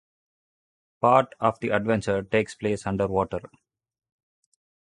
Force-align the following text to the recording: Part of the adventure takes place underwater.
Part 0.99 1.35
of 1.39 1.59
the 1.59 1.69
adventure 1.69 2.23
takes 2.23 2.55
place 2.55 2.87
underwater. 2.87 3.41